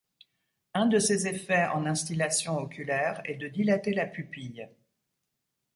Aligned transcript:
Un 0.73 0.87
de 0.87 0.97
ses 0.97 1.27
effets, 1.27 1.67
en 1.75 1.85
instillation 1.85 2.57
oculaire, 2.57 3.21
est 3.25 3.35
de 3.35 3.47
dilater 3.47 3.93
la 3.93 4.07
pupille. 4.07 4.67